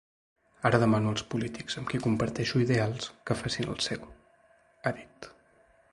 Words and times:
Ara 0.69 0.79
demano 0.83 1.11
als 1.11 1.25
polítics 1.33 1.77
amb 1.81 1.91
qui 1.91 2.01
comparteixo 2.07 2.63
ideals 2.65 3.13
que 3.29 3.37
facin 3.43 3.69
el 3.75 3.79
seu, 3.89 4.11
ha 4.89 4.99
dit. 5.03 5.33